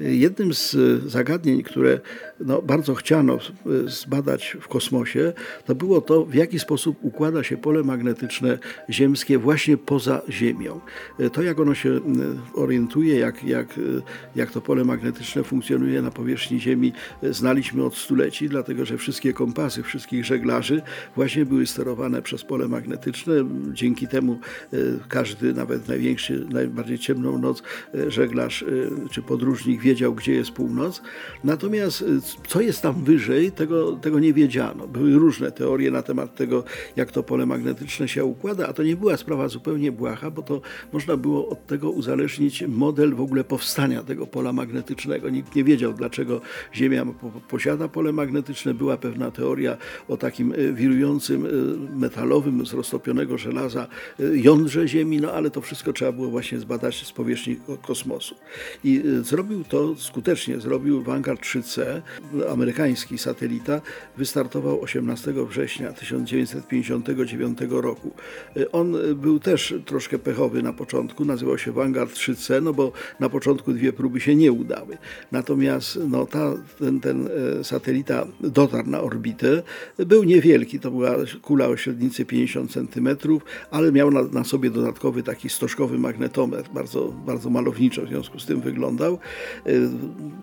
Jednym 0.00 0.54
z 0.54 0.76
zagadnień, 1.06 1.62
które 1.62 2.00
no, 2.40 2.62
bardzo 2.62 2.94
chciano 2.94 3.38
zbadać 3.86 4.56
w 4.60 4.68
kosmosie, 4.68 5.32
to 5.64 5.74
było 5.74 6.00
to, 6.00 6.24
w 6.24 6.34
jaki 6.34 6.58
sposób 6.58 6.96
układa 7.02 7.42
się 7.42 7.56
pole 7.56 7.82
magnetyczne 7.82 8.58
ziemskie 8.90 9.38
właśnie 9.38 9.76
poza 9.76 10.22
Ziemią. 10.28 10.80
To, 11.32 11.42
jak 11.42 11.60
ono 11.60 11.74
się 11.74 12.00
orientuje, 12.54 13.18
jak, 13.18 13.44
jak, 13.44 13.80
jak 14.36 14.50
to 14.50 14.60
pole 14.60 14.84
magnetyczne 14.84 15.44
funkcjonuje 15.44 16.02
na 16.02 16.10
powierzchni 16.10 16.60
Ziemi, 16.60 16.92
znaliśmy 17.22 17.84
od 17.84 17.96
stuleci, 17.96 18.48
dlatego 18.48 18.84
że 18.84 18.98
wszystkie 18.98 19.32
kompasy 19.32 19.82
wszystkich 19.82 20.24
żeglarzy 20.24 20.82
właśnie 21.16 21.46
były 21.46 21.66
sterowane 21.66 22.22
przez 22.22 22.44
pole 22.44 22.68
magnetyczne. 22.68 23.34
Dzięki 23.72 24.08
temu 24.08 24.38
każdy, 25.08 25.54
nawet 25.54 25.88
największy, 25.88 26.46
najbardziej 26.50 26.98
ciemną 26.98 27.38
noc 27.38 27.62
żeglarz 28.08 28.64
czy 29.10 29.22
podróżnik 29.22 29.84
wiedział, 29.90 30.14
gdzie 30.14 30.32
jest 30.32 30.50
północ. 30.50 31.02
Natomiast 31.44 32.04
co 32.48 32.60
jest 32.60 32.82
tam 32.82 33.04
wyżej, 33.04 33.52
tego, 33.52 33.92
tego 33.92 34.18
nie 34.18 34.32
wiedziano. 34.32 34.86
Były 34.86 35.14
różne 35.14 35.52
teorie 35.52 35.90
na 35.90 36.02
temat 36.02 36.36
tego, 36.36 36.64
jak 36.96 37.12
to 37.12 37.22
pole 37.22 37.46
magnetyczne 37.46 38.08
się 38.08 38.24
układa, 38.24 38.68
a 38.68 38.72
to 38.72 38.82
nie 38.82 38.96
była 38.96 39.16
sprawa 39.16 39.48
zupełnie 39.48 39.92
błaha, 39.92 40.30
bo 40.30 40.42
to 40.42 40.60
można 40.92 41.16
było 41.16 41.48
od 41.48 41.66
tego 41.66 41.90
uzależnić 41.90 42.64
model 42.68 43.14
w 43.14 43.20
ogóle 43.20 43.44
powstania 43.44 44.02
tego 44.02 44.26
pola 44.26 44.52
magnetycznego. 44.52 45.30
Nikt 45.30 45.54
nie 45.54 45.64
wiedział, 45.64 45.92
dlaczego 45.92 46.40
Ziemia 46.74 47.06
posiada 47.48 47.88
pole 47.88 48.12
magnetyczne. 48.12 48.74
Była 48.74 48.96
pewna 48.96 49.30
teoria 49.30 49.76
o 50.08 50.16
takim 50.16 50.52
e, 50.52 50.72
wirującym 50.72 51.46
e, 51.46 51.48
metalowym 51.98 52.66
z 52.66 52.72
roztopionego 52.72 53.38
żelaza 53.38 53.86
jądrze 54.34 54.88
Ziemi, 54.88 55.20
no 55.20 55.32
ale 55.32 55.50
to 55.50 55.60
wszystko 55.60 55.92
trzeba 55.92 56.12
było 56.12 56.30
właśnie 56.30 56.58
zbadać 56.58 57.06
z 57.06 57.12
powierzchni 57.12 57.56
kosmosu. 57.82 58.34
I 58.84 59.02
zrobił 59.22 59.64
to 59.64 59.79
skutecznie, 59.96 60.60
zrobił 60.60 61.02
Vanguard 61.02 61.40
3C, 61.40 62.00
amerykański 62.52 63.18
satelita 63.18 63.80
wystartował 64.16 64.80
18 64.82 65.32
września 65.48 65.92
1959 65.92 67.58
roku. 67.70 68.10
On 68.72 68.96
był 69.14 69.40
też 69.40 69.74
troszkę 69.86 70.18
pechowy 70.18 70.62
na 70.62 70.72
początku, 70.72 71.24
nazywał 71.24 71.58
się 71.58 71.72
Vanguard 71.72 72.12
3C, 72.12 72.62
no 72.62 72.72
bo 72.72 72.92
na 73.20 73.28
początku 73.28 73.72
dwie 73.72 73.92
próby 73.92 74.20
się 74.20 74.34
nie 74.34 74.52
udały. 74.52 74.98
Natomiast 75.32 75.98
no, 76.08 76.26
ta, 76.26 76.54
ten, 76.78 77.00
ten 77.00 77.28
e, 77.60 77.64
satelita 77.64 78.26
dotarł 78.40 78.88
na 78.88 79.00
orbitę, 79.00 79.62
był 79.98 80.24
niewielki, 80.24 80.80
to 80.80 80.90
była 80.90 81.14
kula 81.42 81.66
o 81.66 81.76
średnicy 81.76 82.24
50 82.24 82.72
cm, 82.72 83.08
ale 83.70 83.92
miał 83.92 84.10
na, 84.10 84.22
na 84.22 84.44
sobie 84.44 84.70
dodatkowy 84.70 85.22
taki 85.22 85.48
stożkowy 85.48 85.98
magnetometr, 85.98 86.70
bardzo, 86.70 87.14
bardzo 87.26 87.50
malowniczo 87.50 88.02
w 88.02 88.08
związku 88.08 88.38
z 88.38 88.46
tym 88.46 88.60
wyglądał. 88.60 89.18
E, 89.66 89.70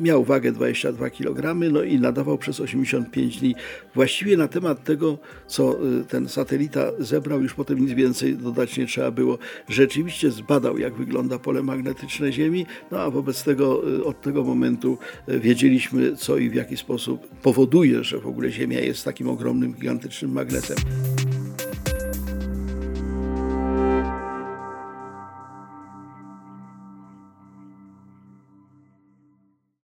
miał 0.00 0.24
wagę 0.24 0.52
22 0.52 1.10
kg, 1.10 1.54
no 1.72 1.82
i 1.82 2.00
nadawał 2.00 2.38
przez 2.38 2.60
85 2.60 3.40
dni. 3.40 3.54
Właściwie 3.94 4.36
na 4.36 4.48
temat 4.48 4.84
tego, 4.84 5.18
co 5.46 5.86
y, 6.00 6.04
ten 6.04 6.28
satelita 6.28 6.90
zebrał, 6.98 7.42
już 7.42 7.54
potem 7.54 7.78
nic 7.78 7.92
więcej 7.92 8.36
dodać 8.36 8.76
nie 8.76 8.86
trzeba 8.86 9.10
było. 9.10 9.38
Rzeczywiście 9.68 10.30
zbadał, 10.30 10.78
jak 10.78 10.94
wygląda 10.94 11.38
pole 11.38 11.62
magnetyczne 11.62 12.32
Ziemi, 12.32 12.66
no 12.90 13.00
a 13.00 13.10
wobec 13.10 13.44
tego 13.44 13.88
y, 13.96 14.04
od 14.04 14.20
tego 14.20 14.44
momentu 14.44 14.98
y, 15.28 15.40
wiedzieliśmy, 15.40 16.16
co 16.16 16.36
i 16.36 16.50
w 16.50 16.54
jaki 16.54 16.76
sposób 16.76 17.28
powoduje, 17.42 18.04
że 18.04 18.18
w 18.18 18.26
ogóle 18.26 18.50
Ziemia 18.50 18.80
jest 18.80 19.04
takim 19.04 19.28
ogromnym, 19.28 19.72
gigantycznym 19.72 20.32
magnesem. 20.32 20.76